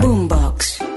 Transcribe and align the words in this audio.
Boombox. 0.00 0.93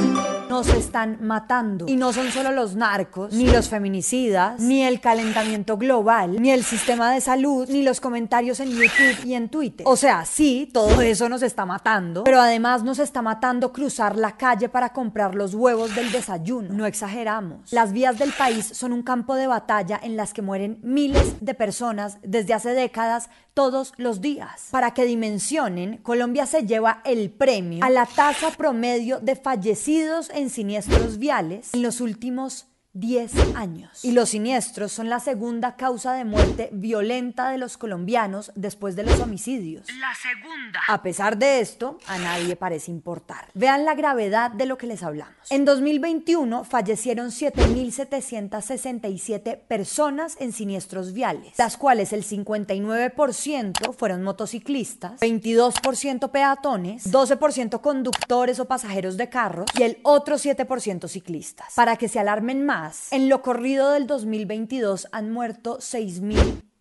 Nos 0.57 0.69
están 0.69 1.19
matando. 1.21 1.85
Y 1.87 1.97
no 1.97 2.11
son 2.11 2.31
solo 2.31 2.51
los 2.51 2.75
narcos, 2.75 3.31
ni 3.31 3.45
los 3.45 3.69
feminicidas, 3.69 4.59
ni 4.59 4.81
el 4.81 4.99
calentamiento 4.99 5.77
global, 5.77 6.41
ni 6.41 6.49
el 6.49 6.63
sistema 6.63 7.11
de 7.11 7.21
salud, 7.21 7.69
ni 7.69 7.83
los 7.83 8.01
comentarios 8.01 8.59
en 8.59 8.71
YouTube 8.71 9.23
y 9.23 9.35
en 9.35 9.49
Twitter. 9.49 9.85
O 9.87 9.95
sea, 9.95 10.25
sí, 10.25 10.67
todo 10.73 10.99
eso 11.01 11.29
nos 11.29 11.43
está 11.43 11.67
matando, 11.67 12.23
pero 12.23 12.41
además 12.41 12.81
nos 12.81 12.97
está 12.97 13.21
matando 13.21 13.71
cruzar 13.71 14.17
la 14.17 14.35
calle 14.35 14.67
para 14.67 14.93
comprar 14.93 15.35
los 15.35 15.53
huevos 15.53 15.93
del 15.93 16.11
desayuno. 16.11 16.73
No 16.73 16.87
exageramos. 16.87 17.71
Las 17.71 17.93
vías 17.93 18.17
del 18.17 18.33
país 18.33 18.65
son 18.65 18.93
un 18.93 19.03
campo 19.03 19.35
de 19.35 19.45
batalla 19.45 19.99
en 20.01 20.17
las 20.17 20.33
que 20.33 20.41
mueren 20.41 20.79
miles 20.81 21.35
de 21.39 21.53
personas 21.53 22.17
desde 22.23 22.55
hace 22.55 22.71
décadas 22.71 23.29
todos 23.53 23.93
los 23.97 24.21
días. 24.21 24.67
Para 24.69 24.91
que 24.91 25.05
dimensionen, 25.05 25.97
Colombia 25.97 26.45
se 26.45 26.67
lleva 26.67 27.01
el 27.05 27.31
premio 27.31 27.83
a 27.83 27.89
la 27.89 28.05
tasa 28.05 28.51
promedio 28.51 29.19
de 29.19 29.35
fallecidos 29.35 30.29
en 30.29 30.46
siniestros 30.49 31.17
viales 31.17 31.73
en 31.73 31.81
los 31.81 32.01
últimos 32.01 32.67
10 32.99 33.55
años. 33.55 34.03
Y 34.03 34.11
los 34.11 34.29
siniestros 34.29 34.91
son 34.91 35.09
la 35.09 35.19
segunda 35.19 35.75
causa 35.75 36.13
de 36.13 36.25
muerte 36.25 36.69
violenta 36.71 37.51
de 37.51 37.57
los 37.57 37.77
colombianos 37.77 38.51
después 38.55 38.95
de 38.95 39.03
los 39.03 39.19
homicidios. 39.19 39.87
La 39.99 40.13
segunda. 40.15 40.79
A 40.87 41.03
pesar 41.03 41.37
de 41.37 41.59
esto, 41.59 41.99
a 42.07 42.17
nadie 42.17 42.55
parece 42.55 42.91
importar. 42.91 43.49
Vean 43.53 43.85
la 43.85 43.93
gravedad 43.93 44.49
de 44.51 44.65
lo 44.65 44.77
que 44.77 44.87
les 44.87 45.03
hablamos. 45.03 45.35
En 45.49 45.63
2021 45.63 46.63
fallecieron 46.63 47.27
7.767 47.27 49.59
personas 49.59 50.35
en 50.39 50.51
siniestros 50.51 51.13
viales, 51.13 51.53
las 51.57 51.77
cuales 51.77 52.13
el 52.13 52.23
59% 52.23 53.93
fueron 53.93 54.23
motociclistas, 54.23 55.21
22% 55.21 56.31
peatones, 56.31 57.11
12% 57.11 57.81
conductores 57.81 58.59
o 58.59 58.65
pasajeros 58.65 59.17
de 59.17 59.29
carros 59.29 59.67
y 59.77 59.83
el 59.83 59.99
otro 60.03 60.37
7% 60.37 61.07
ciclistas. 61.07 61.73
Para 61.75 61.95
que 61.95 62.07
se 62.07 62.19
alarmen 62.19 62.65
más, 62.65 62.86
en 63.11 63.29
lo 63.29 63.41
corrido 63.41 63.91
del 63.91 64.07
2022 64.07 65.07
han 65.11 65.31
muerto 65.31 65.79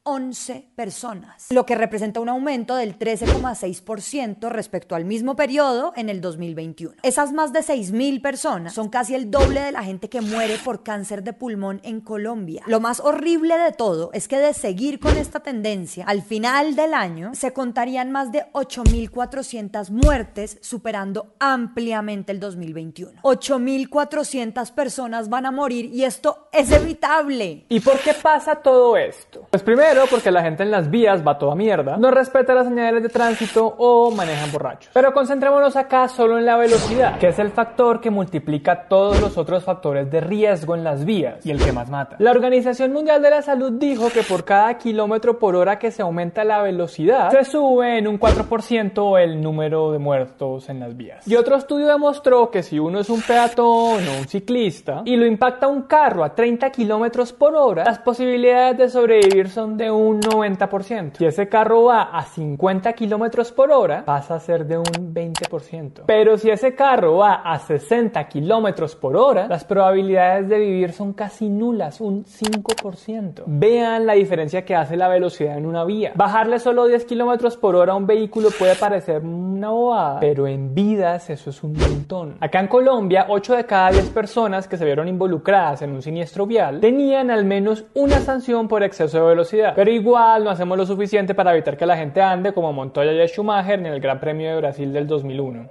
6.011 0.06 0.64
personas, 0.74 1.46
lo 1.50 1.66
que 1.66 1.74
representa 1.74 2.20
un 2.20 2.28
aumento 2.28 2.76
del 2.76 2.98
13,6% 2.98 4.48
respecto 4.48 4.94
al 4.94 5.04
mismo 5.04 5.36
periodo 5.36 5.92
en 5.96 6.08
el 6.08 6.20
2021. 6.20 6.94
Esas 7.02 7.32
más 7.32 7.52
de 7.52 7.60
6.000 7.60 8.22
personas 8.22 8.72
son 8.72 8.88
casi 8.88 9.14
el 9.14 9.30
doble 9.30 9.60
de 9.60 9.72
la 9.72 9.82
gente 9.82 10.08
que 10.08 10.20
muere 10.20 10.58
por 10.64 10.82
cáncer 10.82 11.22
de 11.22 11.32
pulmón 11.32 11.80
en 11.82 12.00
Colombia. 12.00 12.62
Lo 12.66 12.80
más 12.80 13.00
horrible 13.00 13.58
de 13.58 13.72
todo 13.72 14.10
es 14.12 14.28
que 14.28 14.38
de 14.38 14.54
seguir 14.54 15.00
con 15.00 15.16
esta 15.16 15.40
tendencia, 15.40 16.04
al 16.06 16.22
final 16.22 16.76
del 16.76 16.94
año 16.94 17.34
se 17.34 17.52
contarían 17.52 18.12
más 18.12 18.30
de 18.32 18.46
8.400 18.52 19.90
muertes, 19.90 20.58
superando 20.60 21.34
ampliamente 21.40 22.32
el 22.32 22.40
2021. 22.40 23.22
8.400 23.22 24.72
personas 24.72 25.28
van 25.28 25.46
a 25.46 25.50
morir 25.50 25.86
y 25.86 26.04
esto 26.04 26.48
es 26.52 26.70
evitable. 26.70 27.66
¿Y 27.68 27.80
por 27.80 27.98
qué 27.98 28.14
pasa 28.14 28.54
todo 28.56 28.96
esto? 28.96 29.48
Pues 29.50 29.62
primero 29.62 29.95
porque 30.10 30.30
la 30.30 30.42
gente 30.42 30.62
en 30.62 30.70
las 30.70 30.90
vías 30.90 31.26
va 31.26 31.38
toda 31.38 31.54
mierda, 31.54 31.96
no 31.96 32.10
respeta 32.10 32.54
las 32.54 32.66
señales 32.66 33.02
de 33.02 33.08
tránsito 33.08 33.74
o 33.78 34.10
manejan 34.10 34.52
borrachos. 34.52 34.90
Pero 34.92 35.12
concentrémonos 35.12 35.76
acá 35.76 36.08
solo 36.08 36.38
en 36.38 36.44
la 36.44 36.56
velocidad, 36.56 37.18
que 37.18 37.28
es 37.28 37.38
el 37.38 37.50
factor 37.50 38.00
que 38.00 38.10
multiplica 38.10 38.86
todos 38.88 39.20
los 39.20 39.38
otros 39.38 39.64
factores 39.64 40.10
de 40.10 40.20
riesgo 40.20 40.74
en 40.74 40.84
las 40.84 41.04
vías 41.04 41.44
y 41.44 41.50
el 41.50 41.62
que 41.62 41.72
más 41.72 41.88
mata. 41.88 42.16
La 42.18 42.30
Organización 42.30 42.92
Mundial 42.92 43.22
de 43.22 43.30
la 43.30 43.42
Salud 43.42 43.72
dijo 43.72 44.10
que 44.10 44.22
por 44.22 44.44
cada 44.44 44.76
kilómetro 44.76 45.38
por 45.38 45.56
hora 45.56 45.78
que 45.78 45.90
se 45.90 46.02
aumenta 46.02 46.44
la 46.44 46.62
velocidad, 46.62 47.30
se 47.30 47.44
sube 47.44 47.98
en 47.98 48.06
un 48.06 48.18
4% 48.18 49.22
el 49.22 49.40
número 49.40 49.92
de 49.92 49.98
muertos 49.98 50.68
en 50.68 50.80
las 50.80 50.96
vías. 50.96 51.26
Y 51.26 51.36
otro 51.36 51.56
estudio 51.56 51.86
demostró 51.86 52.50
que 52.50 52.62
si 52.62 52.78
uno 52.78 53.00
es 53.00 53.10
un 53.10 53.22
peatón 53.22 54.06
o 54.06 54.18
un 54.18 54.28
ciclista 54.28 55.02
y 55.04 55.16
lo 55.16 55.26
impacta 55.26 55.66
un 55.66 55.82
carro 55.82 56.24
a 56.24 56.34
30 56.34 56.70
kilómetros 56.70 57.32
por 57.32 57.54
hora, 57.54 57.84
las 57.84 57.98
posibilidades 57.98 58.78
de 58.78 58.88
sobrevivir 58.88 59.48
son 59.48 59.76
de 59.76 59.85
un 59.90 60.20
90%. 60.20 61.16
Si 61.18 61.24
ese 61.24 61.48
carro 61.48 61.84
va 61.84 62.04
a 62.04 62.22
50 62.22 62.92
kilómetros 62.92 63.52
por 63.52 63.70
hora, 63.70 64.04
pasa 64.04 64.34
a 64.34 64.40
ser 64.40 64.66
de 64.66 64.78
un 64.78 64.84
20%. 64.84 66.02
Pero 66.06 66.38
si 66.38 66.50
ese 66.50 66.74
carro 66.74 67.18
va 67.18 67.34
a 67.34 67.58
60 67.58 68.26
kilómetros 68.28 68.96
por 68.96 69.16
hora, 69.16 69.46
las 69.48 69.64
probabilidades 69.64 70.48
de 70.48 70.58
vivir 70.58 70.92
son 70.92 71.12
casi 71.12 71.48
nulas, 71.48 72.00
un 72.00 72.24
5%. 72.24 73.44
Vean 73.46 74.06
la 74.06 74.14
diferencia 74.14 74.64
que 74.64 74.74
hace 74.74 74.96
la 74.96 75.08
velocidad 75.08 75.56
en 75.56 75.66
una 75.66 75.84
vía. 75.84 76.12
Bajarle 76.14 76.58
solo 76.58 76.86
10 76.86 77.04
kilómetros 77.04 77.56
por 77.56 77.76
hora 77.76 77.92
a 77.92 77.96
un 77.96 78.06
vehículo 78.06 78.48
puede 78.56 78.74
parecer 78.74 79.22
una 79.22 79.70
bobada, 79.70 80.20
pero 80.20 80.46
en 80.46 80.74
vidas 80.74 81.30
eso 81.30 81.50
es 81.50 81.62
un 81.62 81.74
montón. 81.74 82.36
Acá 82.40 82.60
en 82.60 82.68
Colombia, 82.68 83.26
8 83.28 83.56
de 83.56 83.64
cada 83.66 83.90
10 83.90 84.10
personas 84.10 84.68
que 84.68 84.76
se 84.76 84.84
vieron 84.84 85.08
involucradas 85.08 85.82
en 85.82 85.92
un 85.92 86.02
siniestro 86.02 86.46
vial 86.46 86.80
tenían 86.80 87.30
al 87.30 87.44
menos 87.44 87.84
una 87.94 88.18
sanción 88.18 88.68
por 88.68 88.82
exceso 88.82 89.18
de 89.18 89.24
velocidad. 89.24 89.74
Pero 89.76 89.90
igual 89.90 90.42
no 90.42 90.48
hacemos 90.48 90.78
lo 90.78 90.86
suficiente 90.86 91.34
para 91.34 91.52
evitar 91.52 91.76
que 91.76 91.84
la 91.84 91.98
gente 91.98 92.22
ande 92.22 92.54
como 92.54 92.72
Montoya 92.72 93.12
y 93.12 93.28
Schumacher 93.28 93.78
en 93.78 93.84
el 93.84 94.00
Gran 94.00 94.18
Premio 94.18 94.48
de 94.48 94.56
Brasil 94.56 94.90
del 94.90 95.06
2001. 95.06 95.68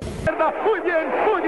Muy 0.63 0.79
bien, 0.81 1.07
muy 1.25 1.41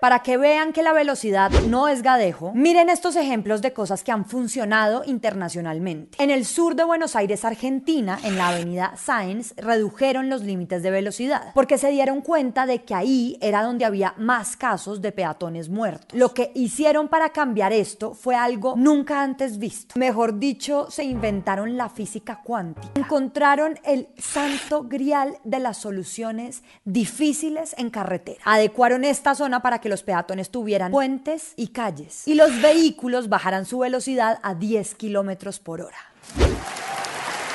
Para 0.00 0.20
que 0.20 0.38
vean 0.38 0.72
que 0.72 0.82
la 0.82 0.94
velocidad 0.94 1.50
no 1.68 1.86
es 1.86 2.02
gadejo, 2.02 2.52
miren 2.54 2.88
estos 2.88 3.16
ejemplos 3.16 3.60
de 3.60 3.74
cosas 3.74 4.02
que 4.02 4.10
han 4.10 4.24
funcionado 4.24 5.02
internacionalmente. 5.04 6.22
En 6.22 6.30
el 6.30 6.46
sur 6.46 6.74
de 6.74 6.84
Buenos 6.84 7.16
Aires, 7.16 7.44
Argentina, 7.44 8.18
en 8.24 8.38
la 8.38 8.48
avenida 8.48 8.94
Sáenz, 8.96 9.54
redujeron 9.58 10.30
los 10.30 10.42
límites 10.42 10.82
de 10.82 10.90
velocidad 10.90 11.52
porque 11.54 11.76
se 11.76 11.90
dieron 11.90 12.22
cuenta 12.22 12.64
de 12.64 12.82
que 12.82 12.94
ahí 12.94 13.36
era 13.42 13.62
donde 13.62 13.84
había 13.84 14.14
más 14.16 14.56
casos 14.56 15.02
de 15.02 15.12
peatones 15.12 15.68
muertos. 15.68 16.18
Lo 16.18 16.32
que 16.32 16.50
hicieron 16.54 17.08
para 17.08 17.28
cambiar 17.28 17.74
esto 17.74 18.14
fue 18.14 18.34
algo 18.34 18.74
nunca 18.76 19.22
antes 19.22 19.58
visto. 19.58 19.98
Mejor 19.98 20.38
dicho, 20.38 20.90
se 20.90 21.04
inventaron 21.04 21.76
la 21.76 21.90
física 21.90 22.40
cuántica. 22.42 22.88
Encontraron 22.94 23.78
el 23.84 24.08
santo 24.16 24.84
grial 24.84 25.36
de 25.44 25.60
las 25.60 25.76
soluciones 25.76 26.62
difíciles 26.86 27.74
en 27.76 27.90
Adecuaron 28.44 29.04
esta 29.04 29.34
zona 29.34 29.60
para 29.62 29.80
que 29.80 29.88
los 29.88 30.02
peatones 30.02 30.50
tuvieran 30.50 30.92
puentes 30.92 31.52
y 31.56 31.68
calles 31.68 32.26
y 32.26 32.34
los 32.34 32.60
vehículos 32.62 33.28
bajaran 33.28 33.66
su 33.66 33.80
velocidad 33.80 34.38
a 34.42 34.54
10 34.54 34.94
kilómetros 34.94 35.58
por 35.60 35.80
hora. 35.80 35.98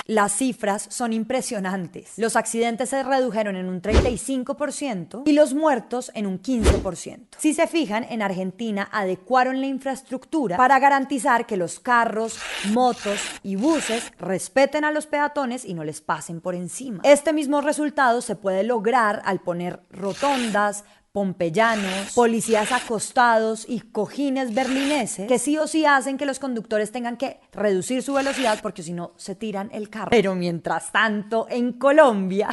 Las 0.07 0.33
cifras 0.33 0.85
son 0.91 1.13
impresionantes. 1.13 2.13
Los 2.17 2.35
accidentes 2.35 2.89
se 2.89 3.01
redujeron 3.01 3.55
en 3.55 3.67
un 3.67 3.81
35% 3.81 5.23
y 5.25 5.33
los 5.33 5.55
muertos 5.55 6.11
en 6.13 6.27
un 6.27 6.39
15%. 6.39 7.25
Si 7.39 7.55
se 7.55 7.65
fijan, 7.65 8.05
en 8.11 8.21
Argentina 8.21 8.87
adecuaron 8.91 9.61
la 9.61 9.65
infraestructura 9.65 10.57
para 10.57 10.77
garantizar 10.77 11.47
que 11.47 11.57
los 11.57 11.79
carros, 11.79 12.37
motos 12.71 13.19
y 13.41 13.55
buses 13.55 14.13
respeten 14.19 14.85
a 14.85 14.91
los 14.91 15.07
peatones 15.07 15.65
y 15.65 15.73
no 15.73 15.83
les 15.83 16.01
pasen 16.01 16.39
por 16.39 16.53
encima. 16.53 17.01
Este 17.03 17.33
mismo 17.33 17.61
resultado 17.61 18.21
se 18.21 18.35
puede 18.35 18.63
lograr 18.63 19.23
al 19.25 19.39
poner 19.39 19.79
rotondas, 19.89 20.83
pompeyanos, 21.15 22.11
policías 22.13 22.73
acostados 22.73 23.65
y 23.69 23.79
cojines 23.79 24.53
berlineses 24.53 25.29
que 25.29 25.39
sí 25.39 25.57
o 25.57 25.65
sí 25.65 25.85
hacen 25.85 26.17
que 26.17 26.25
los 26.25 26.39
conductores 26.39 26.91
tengan 26.91 27.15
que 27.15 27.39
reducir 27.53 28.03
su 28.03 28.15
velocidad 28.15 28.59
porque 28.61 28.83
si 28.83 28.91
no 28.91 29.13
se 29.15 29.33
tiran 29.33 29.69
el 29.71 29.89
carro. 29.89 30.09
Pero 30.11 30.35
mientras 30.35 30.91
tanto, 30.91 31.47
en 31.49 31.71
Colombia... 31.79 32.49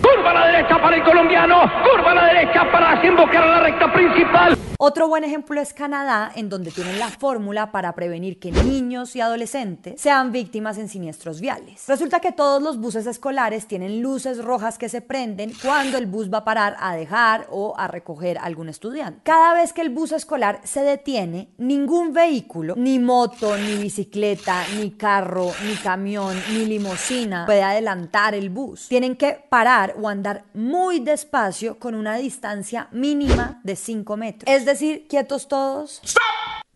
Curva 0.00 0.30
a 0.30 0.34
la 0.34 0.46
derecha 0.46 0.80
para 0.80 0.96
el 0.96 1.02
colombiano, 1.02 1.62
curva 1.82 2.12
a 2.12 2.14
la 2.14 2.24
derecha 2.26 2.70
para 2.70 2.94
desembocar 2.94 3.42
a 3.42 3.46
la 3.46 3.60
recta 3.62 3.92
principal. 3.92 4.57
Otro 4.80 5.08
buen 5.08 5.24
ejemplo 5.24 5.60
es 5.60 5.74
Canadá, 5.74 6.30
en 6.36 6.48
donde 6.48 6.70
tienen 6.70 7.00
la 7.00 7.08
fórmula 7.08 7.72
para 7.72 7.96
prevenir 7.96 8.38
que 8.38 8.52
niños 8.52 9.16
y 9.16 9.20
adolescentes 9.20 10.00
sean 10.00 10.30
víctimas 10.30 10.78
en 10.78 10.88
siniestros 10.88 11.40
viales. 11.40 11.82
Resulta 11.88 12.20
que 12.20 12.30
todos 12.30 12.62
los 12.62 12.78
buses 12.78 13.04
escolares 13.08 13.66
tienen 13.66 14.00
luces 14.00 14.38
rojas 14.44 14.78
que 14.78 14.88
se 14.88 15.00
prenden 15.00 15.52
cuando 15.60 15.98
el 15.98 16.06
bus 16.06 16.32
va 16.32 16.38
a 16.38 16.44
parar 16.44 16.76
a 16.78 16.94
dejar 16.94 17.48
o 17.50 17.74
a 17.76 17.88
recoger 17.88 18.38
a 18.38 18.42
algún 18.42 18.68
estudiante. 18.68 19.22
Cada 19.24 19.52
vez 19.52 19.72
que 19.72 19.80
el 19.80 19.90
bus 19.90 20.12
escolar 20.12 20.60
se 20.62 20.84
detiene, 20.84 21.48
ningún 21.58 22.12
vehículo, 22.12 22.74
ni 22.76 23.00
moto, 23.00 23.56
ni 23.56 23.78
bicicleta, 23.78 24.62
ni 24.76 24.92
carro, 24.92 25.50
ni 25.66 25.74
camión, 25.74 26.40
ni 26.52 26.66
limusina 26.66 27.46
puede 27.46 27.64
adelantar 27.64 28.36
el 28.36 28.48
bus. 28.48 28.86
Tienen 28.86 29.16
que 29.16 29.44
parar 29.48 29.96
o 30.00 30.08
andar 30.08 30.44
muy 30.54 31.00
despacio 31.00 31.80
con 31.80 31.96
una 31.96 32.14
distancia 32.14 32.86
mínima 32.92 33.60
de 33.64 33.74
5 33.74 34.16
metros. 34.16 34.67
Decir, 34.68 35.06
quietos 35.08 35.48
todos. 35.48 36.00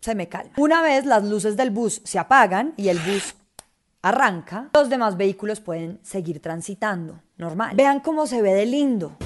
Se 0.01 0.15
me 0.15 0.27
calma. 0.27 0.51
Una 0.57 0.81
vez 0.81 1.05
las 1.05 1.23
luces 1.23 1.55
del 1.55 1.71
bus 1.71 2.01
se 2.03 2.19
apagan 2.19 2.73
y 2.75 2.89
el 2.89 2.99
bus 2.99 3.35
arranca, 4.01 4.69
los 4.73 4.89
demás 4.89 5.15
vehículos 5.15 5.61
pueden 5.61 5.99
seguir 6.03 6.41
transitando 6.41 7.21
normal. 7.37 7.75
Vean 7.75 8.01
cómo 8.01 8.27
se 8.27 8.41
ve 8.41 8.53
de 8.53 8.65
lindo. 8.65 9.17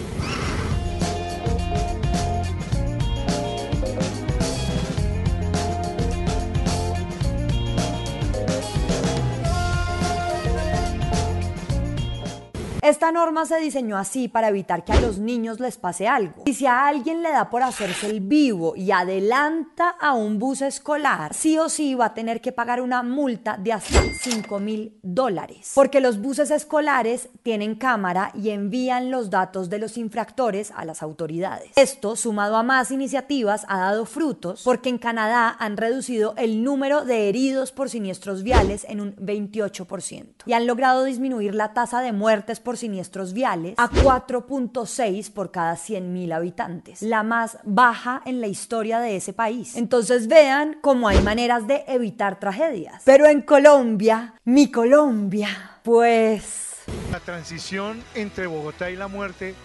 Esta 12.82 13.12
norma 13.12 13.46
se 13.46 13.60
diseñó 13.60 13.98
así 13.98 14.28
para 14.28 14.50
evitar 14.50 14.84
que 14.84 14.94
a 14.94 15.02
los 15.02 15.18
niños 15.18 15.60
les 15.60 15.78
pase 15.78 16.08
algo. 16.08 16.44
Y 16.46 16.54
si 16.54 16.66
a 16.66 16.88
alguien 16.88 17.24
le 17.24 17.32
da 17.32 17.50
por 17.50 17.64
hacerse 17.64 18.10
el 18.10 18.22
vivo 18.22 18.76
y 18.76 18.92
adelanta 18.92 19.90
a 20.00 20.14
un 20.14 20.40
bus 20.40 20.62
escolar, 20.62 21.34
sí 21.34 21.58
o 21.58 21.70
sí 21.70 21.96
va 21.96 22.06
a 22.06 22.14
tener 22.14 22.40
que 22.40 22.52
pagar 22.52 22.82
una 22.82 23.04
multa 23.04 23.58
de 23.58 23.74
hasta 23.74 24.02
5 24.22 24.60
mil 24.60 25.00
dólares. 25.02 25.72
Porque 25.76 26.02
los 26.02 26.22
buses 26.22 26.52
escolares 26.52 27.30
tienen 27.44 27.76
cámara 27.76 28.32
y 28.34 28.52
envían 28.52 29.12
los 29.12 29.30
datos 29.30 29.70
de 29.70 29.80
los 29.80 29.98
infractores 29.98 30.72
a 30.76 30.86
las 30.86 31.02
autoridades. 31.02 31.72
Esto, 31.76 32.16
sumado 32.16 32.58
a 32.58 32.64
más 32.64 32.92
iniciativas, 32.92 33.66
ha 33.68 33.80
dado 33.80 34.06
frutos 34.06 34.62
porque 34.64 34.90
en 34.90 34.98
Canadá 34.98 35.56
han 35.60 35.78
reducido 35.78 36.36
el 36.38 36.64
número 36.64 37.06
de 37.06 37.30
heridos 37.30 37.72
por 37.72 37.90
siniestros 37.90 38.44
viales 38.44 38.86
en 38.88 39.02
un 39.02 39.16
28% 39.16 40.28
y 40.46 40.54
han 40.54 40.68
logrado 40.68 41.04
disminuir 41.04 41.56
la 41.56 41.74
tasa 41.74 42.02
de 42.02 42.14
muertes 42.14 42.60
por 42.60 42.77
siniestros 42.80 43.34
viales 43.34 43.76
a 43.78 43.90
4.6 43.90 45.32
por 45.32 45.52
cada 45.52 45.76
100.000 45.76 46.34
habitantes, 46.34 47.02
la 47.02 47.24
más 47.24 47.58
baja 47.64 48.22
en 48.26 48.42
la 48.42 48.48
historia 48.48 49.00
de 49.00 49.16
ese 49.16 49.34
país. 49.34 49.76
Entonces 49.76 50.28
vean 50.28 50.78
cómo 50.82 51.08
hay 51.08 51.22
maneras 51.22 51.68
de 51.68 51.84
evitar 51.88 52.40
tragedias. 52.40 53.04
Pero 53.06 53.26
en 53.28 53.42
Colombia, 53.42 54.36
mi 54.44 54.72
Colombia, 54.72 55.50
pues... 55.84 56.76
La 57.12 57.20
transición 57.20 58.02
entre 58.16 58.48
Bogotá 58.48 58.90
y 58.90 58.96
la 58.96 59.08
muerte 59.08 59.56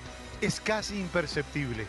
es 0.41 0.61
casi 0.61 0.99
imperceptible. 0.99 1.87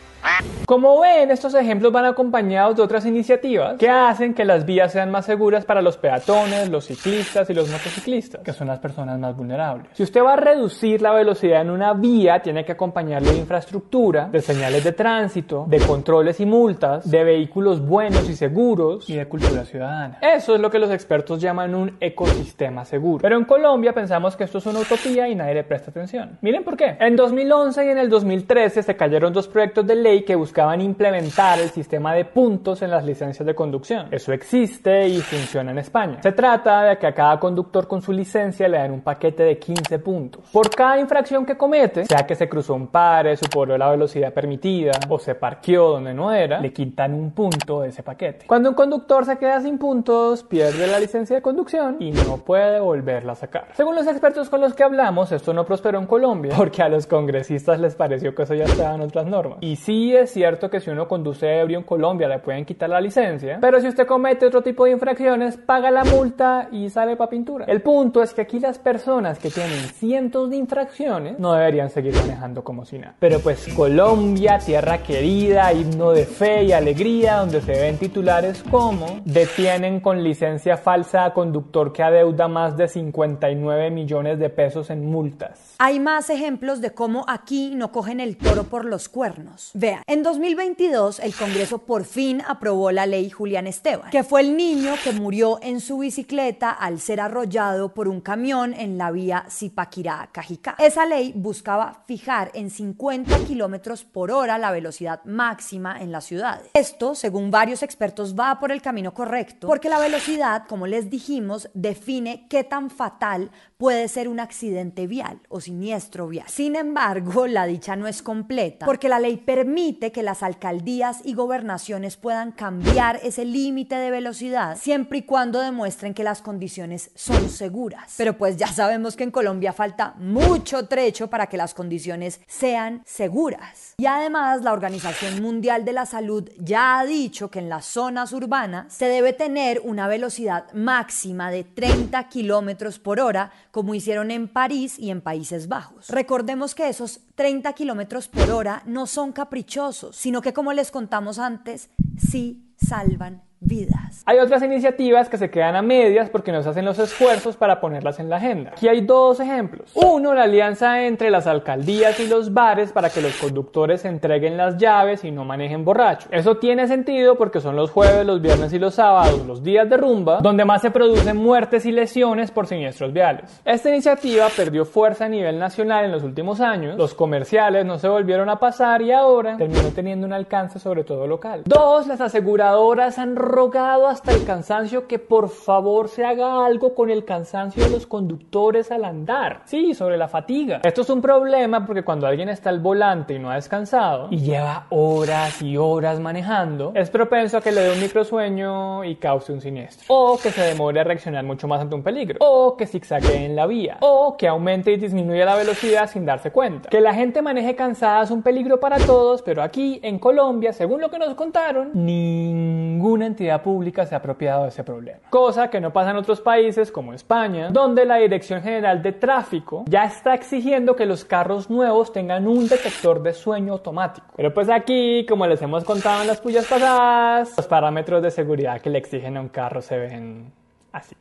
Como 0.66 0.98
ven, 1.00 1.30
estos 1.30 1.54
ejemplos 1.54 1.92
van 1.92 2.06
acompañados 2.06 2.76
de 2.76 2.82
otras 2.82 3.04
iniciativas 3.04 3.76
que 3.76 3.90
hacen 3.90 4.32
que 4.32 4.46
las 4.46 4.64
vías 4.64 4.92
sean 4.92 5.10
más 5.10 5.26
seguras 5.26 5.66
para 5.66 5.82
los 5.82 5.98
peatones, 5.98 6.70
los 6.70 6.86
ciclistas 6.86 7.50
y 7.50 7.54
los 7.54 7.68
motociclistas, 7.68 8.40
que 8.42 8.54
son 8.54 8.68
las 8.68 8.78
personas 8.78 9.18
más 9.18 9.36
vulnerables. 9.36 9.88
Si 9.92 10.02
usted 10.02 10.22
va 10.22 10.32
a 10.32 10.36
reducir 10.36 11.02
la 11.02 11.12
velocidad 11.12 11.60
en 11.60 11.68
una 11.68 11.92
vía, 11.92 12.40
tiene 12.40 12.64
que 12.64 12.72
acompañarle 12.72 13.32
de 13.32 13.38
infraestructura, 13.38 14.28
de 14.32 14.40
señales 14.40 14.82
de 14.84 14.92
tránsito, 14.92 15.66
de 15.68 15.78
controles 15.80 16.40
y 16.40 16.46
multas, 16.46 17.10
de 17.10 17.24
vehículos 17.24 17.86
buenos 17.86 18.28
y 18.30 18.34
seguros 18.34 19.10
y 19.10 19.16
de 19.16 19.26
cultura 19.26 19.66
ciudadana. 19.66 20.18
Eso 20.22 20.54
es 20.54 20.60
lo 20.62 20.70
que 20.70 20.78
los 20.78 20.90
expertos 20.90 21.42
llaman 21.42 21.74
un 21.74 21.96
ecosistema 22.00 22.86
seguro. 22.86 23.20
Pero 23.20 23.36
en 23.36 23.44
Colombia 23.44 23.92
pensamos 23.92 24.34
que 24.34 24.44
esto 24.44 24.58
es 24.58 24.66
una 24.66 24.80
utopía 24.80 25.28
y 25.28 25.34
nadie 25.34 25.54
le 25.54 25.64
presta 25.64 25.90
atención. 25.90 26.38
Miren 26.40 26.64
por 26.64 26.78
qué. 26.78 26.96
En 26.98 27.16
2011 27.16 27.84
y 27.84 27.88
en 27.90 27.98
el 27.98 28.08
2013 28.08 28.82
se 28.82 28.96
cayeron 28.96 29.32
dos 29.32 29.46
proyectos 29.46 29.86
de 29.86 29.94
ley 29.94 30.13
que 30.22 30.34
buscaban 30.34 30.80
implementar 30.80 31.58
el 31.60 31.70
sistema 31.70 32.14
de 32.14 32.24
puntos 32.24 32.82
en 32.82 32.90
las 32.90 33.04
licencias 33.04 33.46
de 33.46 33.54
conducción. 33.54 34.08
Eso 34.10 34.32
existe 34.32 35.08
y 35.08 35.20
funciona 35.20 35.70
en 35.70 35.78
España. 35.78 36.18
Se 36.22 36.32
trata 36.32 36.84
de 36.84 36.98
que 36.98 37.06
a 37.06 37.14
cada 37.14 37.38
conductor 37.38 37.88
con 37.88 38.02
su 38.02 38.12
licencia 38.12 38.68
le 38.68 38.78
dan 38.78 38.92
un 38.92 39.00
paquete 39.00 39.42
de 39.42 39.58
15 39.58 39.98
puntos. 39.98 40.44
Por 40.52 40.70
cada 40.70 40.98
infracción 40.98 41.44
que 41.44 41.56
comete, 41.56 42.04
sea 42.06 42.26
que 42.26 42.34
se 42.34 42.48
cruzó 42.48 42.74
un 42.74 42.88
pare, 42.88 43.36
superó 43.36 43.76
la 43.76 43.90
velocidad 43.90 44.32
permitida 44.32 44.92
o 45.08 45.18
se 45.18 45.34
parqueó 45.34 45.90
donde 45.90 46.14
no 46.14 46.32
era, 46.32 46.60
le 46.60 46.72
quitan 46.72 47.14
un 47.14 47.32
punto 47.32 47.80
de 47.80 47.88
ese 47.88 48.02
paquete. 48.02 48.46
Cuando 48.46 48.68
un 48.68 48.74
conductor 48.74 49.24
se 49.24 49.38
queda 49.38 49.60
sin 49.60 49.78
puntos, 49.78 50.42
pierde 50.42 50.86
la 50.86 51.00
licencia 51.00 51.36
de 51.36 51.42
conducción 51.42 51.96
y 52.00 52.10
no 52.12 52.38
puede 52.38 52.80
volverla 52.80 53.32
a 53.32 53.36
sacar. 53.36 53.68
Según 53.74 53.94
los 53.94 54.06
expertos 54.06 54.50
con 54.50 54.60
los 54.60 54.74
que 54.74 54.84
hablamos, 54.84 55.32
esto 55.32 55.52
no 55.52 55.64
prosperó 55.64 55.98
en 55.98 56.06
Colombia 56.06 56.54
porque 56.56 56.82
a 56.82 56.88
los 56.88 57.06
congresistas 57.06 57.80
les 57.80 57.94
pareció 57.94 58.34
que 58.34 58.42
eso 58.42 58.54
ya 58.54 58.64
estaba 58.64 58.94
en 58.94 59.02
otras 59.02 59.26
normas. 59.26 59.58
Y 59.60 59.76
sí 59.76 60.03
es 60.12 60.32
cierto 60.32 60.68
que 60.68 60.80
si 60.80 60.90
uno 60.90 61.08
conduce 61.08 61.60
ebrio 61.60 61.78
en 61.78 61.84
Colombia 61.84 62.28
le 62.28 62.38
pueden 62.40 62.64
quitar 62.64 62.90
la 62.90 63.00
licencia, 63.00 63.58
pero 63.60 63.80
si 63.80 63.88
usted 63.88 64.06
comete 64.06 64.46
otro 64.46 64.62
tipo 64.62 64.84
de 64.84 64.90
infracciones, 64.90 65.56
paga 65.56 65.90
la 65.90 66.04
multa 66.04 66.68
y 66.72 66.90
sale 66.90 67.16
para 67.16 67.30
pintura. 67.30 67.64
El 67.66 67.80
punto 67.80 68.22
es 68.22 68.34
que 68.34 68.42
aquí 68.42 68.60
las 68.60 68.78
personas 68.78 69.38
que 69.38 69.50
tienen 69.50 69.78
cientos 69.94 70.50
de 70.50 70.56
infracciones 70.56 71.38
no 71.38 71.54
deberían 71.54 71.90
seguir 71.90 72.14
manejando 72.14 72.64
como 72.64 72.84
si 72.84 72.98
nada. 72.98 73.14
Pero 73.18 73.40
pues 73.40 73.66
Colombia, 73.74 74.58
tierra 74.58 74.98
querida, 74.98 75.72
himno 75.72 76.10
de 76.10 76.26
fe 76.26 76.64
y 76.64 76.72
alegría, 76.72 77.36
donde 77.36 77.60
se 77.60 77.72
ven 77.72 77.98
titulares 77.98 78.62
como 78.70 79.20
detienen 79.24 80.00
con 80.00 80.22
licencia 80.22 80.76
falsa 80.76 81.24
a 81.24 81.34
conductor 81.34 81.92
que 81.92 82.02
adeuda 82.02 82.48
más 82.48 82.76
de 82.76 82.88
59 82.88 83.90
millones 83.90 84.38
de 84.38 84.50
pesos 84.50 84.90
en 84.90 85.06
multas. 85.06 85.74
Hay 85.78 86.00
más 86.00 86.30
ejemplos 86.30 86.80
de 86.80 86.90
cómo 86.90 87.24
aquí 87.28 87.74
no 87.74 87.92
cogen 87.92 88.20
el 88.20 88.36
toro 88.36 88.64
por 88.64 88.84
los 88.84 89.08
cuernos. 89.08 89.70
Vean, 89.74 89.93
en 90.06 90.22
2022 90.22 91.20
el 91.20 91.34
Congreso 91.34 91.78
por 91.78 92.04
fin 92.04 92.42
aprobó 92.46 92.90
la 92.90 93.06
ley 93.06 93.30
Julián 93.30 93.66
Esteban, 93.66 94.10
que 94.10 94.24
fue 94.24 94.40
el 94.40 94.56
niño 94.56 94.94
que 95.02 95.12
murió 95.12 95.58
en 95.62 95.80
su 95.80 95.98
bicicleta 95.98 96.70
al 96.70 97.00
ser 97.00 97.20
arrollado 97.20 97.94
por 97.94 98.08
un 98.08 98.20
camión 98.20 98.74
en 98.74 98.98
la 98.98 99.10
vía 99.10 99.46
Zipaquirá-Cajicá. 99.48 100.76
Esa 100.78 101.06
ley 101.06 101.32
buscaba 101.36 102.02
fijar 102.06 102.50
en 102.54 102.70
50 102.70 103.44
kilómetros 103.46 104.04
por 104.04 104.30
hora 104.30 104.58
la 104.58 104.70
velocidad 104.70 105.24
máxima 105.24 106.00
en 106.00 106.12
las 106.12 106.24
ciudades. 106.24 106.70
Esto, 106.74 107.14
según 107.14 107.50
varios 107.50 107.82
expertos, 107.82 108.34
va 108.34 108.58
por 108.58 108.72
el 108.72 108.82
camino 108.82 109.12
correcto, 109.12 109.66
porque 109.66 109.88
la 109.88 109.98
velocidad, 109.98 110.64
como 110.66 110.86
les 110.86 111.10
dijimos, 111.10 111.68
define 111.74 112.46
qué 112.48 112.64
tan 112.64 112.90
fatal 112.90 113.50
puede 113.76 114.08
ser 114.08 114.28
un 114.28 114.40
accidente 114.40 115.06
vial 115.06 115.40
o 115.48 115.60
siniestro 115.60 116.28
vial. 116.28 116.46
Sin 116.48 116.76
embargo, 116.76 117.46
la 117.46 117.66
dicha 117.66 117.96
no 117.96 118.06
es 118.06 118.22
completa, 118.22 118.86
porque 118.86 119.08
la 119.08 119.20
ley 119.20 119.36
permite 119.36 119.73
que 120.12 120.22
las 120.22 120.42
alcaldías 120.44 121.20
y 121.24 121.34
gobernaciones 121.34 122.16
puedan 122.16 122.52
cambiar 122.52 123.18
ese 123.24 123.44
límite 123.44 123.96
de 123.96 124.10
velocidad 124.10 124.78
siempre 124.78 125.18
y 125.18 125.22
cuando 125.22 125.60
demuestren 125.60 126.14
que 126.14 126.22
las 126.22 126.42
condiciones 126.42 127.10
son 127.16 127.48
seguras. 127.48 128.14
Pero 128.16 128.38
pues 128.38 128.56
ya 128.56 128.68
sabemos 128.68 129.16
que 129.16 129.24
en 129.24 129.32
Colombia 129.32 129.72
falta 129.72 130.14
mucho 130.18 130.86
trecho 130.86 131.28
para 131.28 131.48
que 131.48 131.56
las 131.56 131.74
condiciones 131.74 132.40
sean 132.46 133.02
seguras. 133.04 133.94
Y 133.98 134.06
además 134.06 134.62
la 134.62 134.72
Organización 134.72 135.42
Mundial 135.42 135.84
de 135.84 135.92
la 135.92 136.06
Salud 136.06 136.48
ya 136.58 137.00
ha 137.00 137.04
dicho 137.04 137.50
que 137.50 137.58
en 137.58 137.68
las 137.68 137.84
zonas 137.84 138.32
urbanas 138.32 138.92
se 138.92 139.06
debe 139.06 139.32
tener 139.32 139.80
una 139.84 140.06
velocidad 140.06 140.72
máxima 140.72 141.50
de 141.50 141.64
30 141.64 142.28
kilómetros 142.28 143.00
por 143.00 143.18
hora 143.18 143.50
como 143.72 143.94
hicieron 143.94 144.30
en 144.30 144.46
París 144.46 144.98
y 144.98 145.10
en 145.10 145.20
Países 145.20 145.66
Bajos. 145.66 146.08
Recordemos 146.08 146.74
que 146.74 146.88
esos 146.88 147.20
30 147.34 147.72
kilómetros 147.72 148.28
por 148.28 148.50
hora 148.50 148.82
no 148.86 149.06
son 149.06 149.32
caprichosos, 149.32 149.63
sino 150.12 150.42
que 150.42 150.52
como 150.52 150.72
les 150.72 150.90
contamos 150.90 151.38
antes, 151.38 151.90
sí 152.16 152.74
salvan 152.76 153.42
vidas. 153.64 154.22
Hay 154.26 154.38
otras 154.38 154.62
iniciativas 154.62 155.28
que 155.28 155.36
se 155.36 155.50
quedan 155.50 155.76
a 155.76 155.82
medias 155.82 156.30
porque 156.30 156.52
no 156.52 156.62
se 156.62 156.70
hacen 156.70 156.84
los 156.84 156.98
esfuerzos 156.98 157.56
para 157.56 157.80
ponerlas 157.80 158.18
en 158.20 158.30
la 158.30 158.36
agenda. 158.36 158.70
Aquí 158.70 158.88
hay 158.88 159.02
dos 159.02 159.40
ejemplos. 159.40 159.90
Uno, 159.94 160.34
la 160.34 160.44
alianza 160.44 161.02
entre 161.04 161.30
las 161.30 161.46
alcaldías 161.46 162.18
y 162.20 162.26
los 162.26 162.54
bares 162.54 162.92
para 162.92 163.10
que 163.10 163.20
los 163.20 163.36
conductores 163.36 164.04
entreguen 164.04 164.56
las 164.56 164.78
llaves 164.78 165.24
y 165.24 165.30
no 165.30 165.44
manejen 165.44 165.84
borrachos. 165.84 166.28
Eso 166.30 166.56
tiene 166.56 166.86
sentido 166.88 167.36
porque 167.36 167.60
son 167.60 167.76
los 167.76 167.90
jueves, 167.90 168.24
los 168.24 168.40
viernes 168.40 168.72
y 168.72 168.78
los 168.78 168.94
sábados, 168.94 169.46
los 169.46 169.62
días 169.62 169.88
de 169.90 169.96
rumba, 169.96 170.38
donde 170.40 170.64
más 170.64 170.82
se 170.82 170.90
producen 170.90 171.36
muertes 171.36 171.84
y 171.86 171.92
lesiones 171.92 172.50
por 172.50 172.66
siniestros 172.66 173.12
viales. 173.12 173.60
Esta 173.64 173.90
iniciativa 173.90 174.46
perdió 174.56 174.84
fuerza 174.84 175.26
a 175.26 175.28
nivel 175.28 175.58
nacional 175.58 176.04
en 176.04 176.12
los 176.12 176.22
últimos 176.22 176.60
años, 176.60 176.96
los 176.96 177.14
comerciales 177.14 177.84
no 177.84 177.98
se 177.98 178.08
volvieron 178.08 178.48
a 178.48 178.58
pasar 178.58 179.02
y 179.02 179.12
ahora 179.12 179.56
terminó 179.56 179.88
teniendo 179.94 180.26
un 180.26 180.32
alcance 180.32 180.78
sobre 180.78 181.04
todo 181.04 181.26
local. 181.26 181.62
Dos, 181.64 182.06
las 182.06 182.20
aseguradoras 182.20 183.18
han 183.18 183.36
rogado 183.54 184.08
hasta 184.08 184.32
el 184.32 184.44
cansancio 184.44 185.06
que 185.06 185.18
por 185.18 185.48
favor 185.48 186.08
se 186.08 186.24
haga 186.24 186.66
algo 186.66 186.94
con 186.94 187.08
el 187.08 187.24
cansancio 187.24 187.84
de 187.84 187.90
los 187.90 188.06
conductores 188.06 188.90
al 188.90 189.04
andar. 189.04 189.62
Sí, 189.66 189.94
sobre 189.94 190.16
la 190.16 190.26
fatiga. 190.26 190.80
Esto 190.82 191.02
es 191.02 191.10
un 191.10 191.22
problema 191.22 191.86
porque 191.86 192.02
cuando 192.02 192.26
alguien 192.26 192.48
está 192.48 192.70
al 192.70 192.80
volante 192.80 193.34
y 193.34 193.38
no 193.38 193.50
ha 193.50 193.54
descansado 193.54 194.28
y 194.30 194.38
lleva 194.38 194.86
horas 194.90 195.62
y 195.62 195.76
horas 195.76 196.18
manejando, 196.18 196.92
es 196.94 197.10
propenso 197.10 197.58
a 197.58 197.60
que 197.60 197.70
le 197.70 197.82
dé 197.82 197.92
un 197.92 198.00
microsueño 198.00 199.04
y 199.04 199.16
cause 199.16 199.52
un 199.52 199.60
siniestro. 199.60 200.06
O 200.08 200.36
que 200.36 200.50
se 200.50 200.62
demore 200.62 201.00
a 201.00 201.04
reaccionar 201.04 201.44
mucho 201.44 201.68
más 201.68 201.80
ante 201.80 201.94
un 201.94 202.02
peligro. 202.02 202.38
O 202.40 202.76
que 202.76 202.86
zigzaguee 202.86 203.44
en 203.44 203.54
la 203.54 203.66
vía. 203.66 203.98
O 204.00 204.36
que 204.36 204.48
aumente 204.48 204.90
y 204.90 204.96
disminuya 204.96 205.44
la 205.44 205.54
velocidad 205.54 206.10
sin 206.10 206.26
darse 206.26 206.50
cuenta. 206.50 206.88
Que 206.88 207.00
la 207.00 207.14
gente 207.14 207.40
maneje 207.40 207.76
cansada 207.76 208.24
es 208.24 208.30
un 208.30 208.42
peligro 208.42 208.80
para 208.80 208.98
todos, 208.98 209.42
pero 209.42 209.62
aquí 209.62 210.00
en 210.02 210.18
Colombia, 210.18 210.72
según 210.72 211.00
lo 211.00 211.10
que 211.10 211.18
nos 211.18 211.34
contaron, 211.34 211.90
ninguna 211.94 213.26
entidad 213.34 213.62
pública 213.62 214.06
se 214.06 214.14
ha 214.14 214.18
apropiado 214.18 214.62
de 214.62 214.68
ese 214.68 214.84
problema. 214.84 215.18
Cosa 215.28 215.68
que 215.68 215.80
no 215.80 215.92
pasa 215.92 216.12
en 216.12 216.16
otros 216.16 216.40
países 216.40 216.90
como 216.90 217.12
España, 217.12 217.68
donde 217.70 218.04
la 218.04 218.16
Dirección 218.16 218.62
General 218.62 219.02
de 219.02 219.12
Tráfico 219.12 219.84
ya 219.86 220.04
está 220.04 220.34
exigiendo 220.34 220.94
que 220.96 221.04
los 221.04 221.24
carros 221.24 221.68
nuevos 221.68 222.12
tengan 222.12 222.46
un 222.46 222.68
detector 222.68 223.22
de 223.22 223.32
sueño 223.32 223.74
automático. 223.74 224.28
Pero 224.36 224.54
pues 224.54 224.70
aquí, 224.70 225.26
como 225.28 225.46
les 225.46 225.60
hemos 225.62 225.84
contado 225.84 226.22
en 226.22 226.28
las 226.28 226.40
pullas 226.40 226.66
pasadas, 226.66 227.54
los 227.56 227.66
parámetros 227.66 228.22
de 228.22 228.30
seguridad 228.30 228.80
que 228.80 228.90
le 228.90 228.98
exigen 228.98 229.36
a 229.36 229.40
un 229.40 229.48
carro 229.48 229.82
se 229.82 229.98
ven 229.98 230.52
así. 230.92 231.16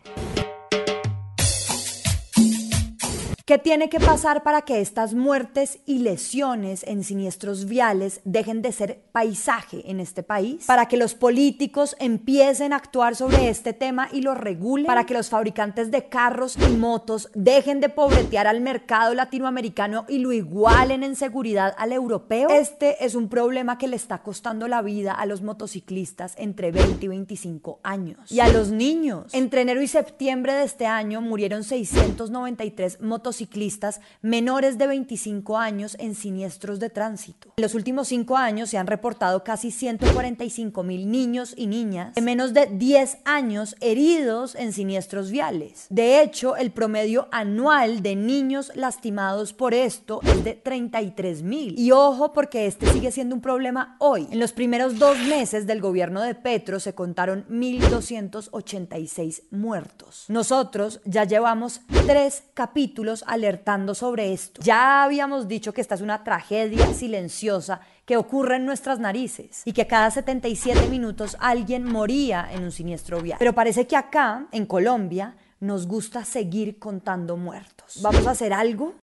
¿Qué 3.45 3.57
tiene 3.57 3.89
que 3.89 3.99
pasar 3.99 4.41
para 4.41 4.61
que 4.61 4.79
estas 4.79 5.13
muertes 5.13 5.79
y 5.85 5.97
lesiones 5.97 6.85
en 6.87 7.03
siniestros 7.03 7.65
viales 7.65 8.21
dejen 8.23 8.61
de 8.61 8.71
ser 8.71 9.03
paisaje 9.11 9.91
en 9.91 9.99
este 9.99 10.23
país? 10.23 10.63
Para 10.65 10.87
que 10.87 10.95
los 10.95 11.13
políticos 11.13 11.97
empiecen 11.99 12.71
a 12.71 12.77
actuar 12.77 13.17
sobre 13.17 13.49
este 13.49 13.73
tema 13.73 14.07
y 14.13 14.21
lo 14.21 14.33
regulen? 14.33 14.85
Para 14.85 15.05
que 15.05 15.13
los 15.13 15.29
fabricantes 15.29 15.91
de 15.91 16.07
carros 16.07 16.55
y 16.55 16.71
motos 16.77 17.31
dejen 17.35 17.81
de 17.81 17.89
pobretear 17.89 18.47
al 18.47 18.61
mercado 18.61 19.13
latinoamericano 19.13 20.05
y 20.07 20.19
lo 20.19 20.31
igualen 20.31 21.03
en 21.03 21.17
seguridad 21.17 21.75
al 21.77 21.91
europeo? 21.91 22.47
Este 22.49 23.03
es 23.03 23.13
un 23.13 23.27
problema 23.27 23.77
que 23.77 23.89
le 23.89 23.97
está 23.97 24.23
costando 24.23 24.69
la 24.69 24.81
vida 24.81 25.11
a 25.11 25.25
los 25.25 25.41
motociclistas 25.41 26.33
entre 26.37 26.71
20 26.71 27.05
y 27.05 27.09
25 27.09 27.81
años. 27.83 28.31
Y 28.31 28.39
a 28.39 28.47
los 28.47 28.71
niños. 28.71 29.33
Entre 29.33 29.63
enero 29.63 29.81
y 29.81 29.87
septiembre 29.87 30.53
de 30.53 30.63
este 30.63 30.85
año 30.85 31.19
murieron 31.19 31.65
693 31.65 33.01
motociclistas 33.01 33.32
ciclistas 33.35 34.01
menores 34.21 34.77
de 34.77 34.87
25 34.87 35.57
años 35.57 35.95
en 35.99 36.15
siniestros 36.15 36.79
de 36.79 36.89
tránsito. 36.89 37.53
En 37.57 37.61
los 37.61 37.75
últimos 37.75 38.07
cinco 38.07 38.37
años 38.37 38.69
se 38.69 38.77
han 38.77 38.87
reportado 38.87 39.43
casi 39.43 39.71
145 39.71 40.83
mil 40.83 41.09
niños 41.11 41.53
y 41.55 41.67
niñas 41.67 42.15
de 42.15 42.21
menos 42.21 42.53
de 42.53 42.67
10 42.67 43.17
años 43.25 43.75
heridos 43.81 44.55
en 44.55 44.73
siniestros 44.73 45.31
viales. 45.31 45.87
De 45.89 46.21
hecho, 46.21 46.55
el 46.55 46.71
promedio 46.71 47.27
anual 47.31 48.01
de 48.01 48.15
niños 48.15 48.71
lastimados 48.75 49.53
por 49.53 49.73
esto 49.73 50.21
es 50.23 50.43
de 50.43 50.53
33 50.53 51.43
mil. 51.43 51.79
Y 51.79 51.91
ojo 51.91 52.33
porque 52.33 52.67
este 52.67 52.91
sigue 52.91 53.11
siendo 53.11 53.35
un 53.35 53.41
problema 53.41 53.95
hoy. 53.99 54.27
En 54.31 54.39
los 54.39 54.53
primeros 54.53 54.99
dos 54.99 55.17
meses 55.19 55.67
del 55.67 55.81
gobierno 55.81 56.21
de 56.21 56.35
Petro 56.35 56.79
se 56.79 56.93
contaron 56.95 57.45
1.286 57.49 59.43
muertos. 59.51 60.25
Nosotros 60.27 61.01
ya 61.05 61.23
llevamos 61.25 61.81
tres 62.05 62.43
capítulos 62.53 63.22
alertando 63.27 63.95
sobre 63.95 64.33
esto. 64.33 64.61
Ya 64.63 65.03
habíamos 65.03 65.47
dicho 65.47 65.73
que 65.73 65.81
esta 65.81 65.95
es 65.95 66.01
una 66.01 66.23
tragedia 66.23 66.93
silenciosa 66.93 67.81
que 68.05 68.17
ocurre 68.17 68.57
en 68.57 68.65
nuestras 68.65 68.99
narices 68.99 69.61
y 69.65 69.73
que 69.73 69.87
cada 69.87 70.11
77 70.11 70.87
minutos 70.89 71.37
alguien 71.39 71.85
moría 71.85 72.49
en 72.51 72.63
un 72.63 72.71
siniestro 72.71 73.21
vial. 73.21 73.37
Pero 73.39 73.53
parece 73.53 73.87
que 73.87 73.95
acá, 73.95 74.47
en 74.51 74.65
Colombia, 74.65 75.35
nos 75.59 75.87
gusta 75.87 76.25
seguir 76.25 76.77
contando 76.77 77.37
muertos. 77.37 77.99
¿Vamos 78.01 78.27
a 78.27 78.31
hacer 78.31 78.51
algo? 78.51 78.95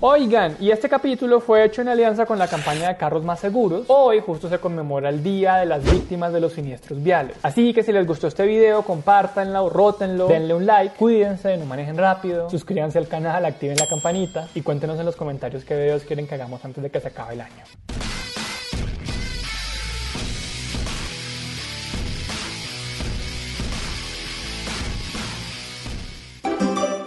Oigan, 0.00 0.56
y 0.60 0.70
este 0.70 0.88
capítulo 0.88 1.40
fue 1.40 1.64
hecho 1.64 1.82
en 1.82 1.88
alianza 1.88 2.24
con 2.24 2.38
la 2.38 2.46
campaña 2.46 2.86
de 2.86 2.96
Carros 2.96 3.24
Más 3.24 3.40
Seguros. 3.40 3.86
Hoy 3.88 4.20
justo 4.20 4.48
se 4.48 4.60
conmemora 4.60 5.08
el 5.08 5.24
Día 5.24 5.56
de 5.56 5.66
las 5.66 5.82
Víctimas 5.82 6.32
de 6.32 6.38
los 6.38 6.52
Siniestros 6.52 7.02
Viales. 7.02 7.36
Así 7.42 7.74
que 7.74 7.82
si 7.82 7.90
les 7.90 8.06
gustó 8.06 8.28
este 8.28 8.46
video, 8.46 8.82
compártanlo, 8.82 9.68
rótenlo, 9.68 10.28
denle 10.28 10.54
un 10.54 10.66
like, 10.66 10.94
cuídense, 10.94 11.56
no 11.56 11.64
manejen 11.64 11.98
rápido, 11.98 12.48
suscríbanse 12.48 12.96
al 12.98 13.08
canal, 13.08 13.44
activen 13.44 13.76
la 13.76 13.88
campanita 13.88 14.46
y 14.54 14.62
cuéntenos 14.62 15.00
en 15.00 15.06
los 15.06 15.16
comentarios 15.16 15.64
qué 15.64 15.74
videos 15.74 16.04
quieren 16.04 16.28
que 16.28 16.36
hagamos 16.36 16.64
antes 16.64 16.80
de 16.80 16.90
que 16.90 17.00
se 17.00 17.08
acabe 17.08 17.34
el 17.34 17.40
año. 17.40 17.64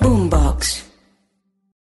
Boombox. 0.01 0.90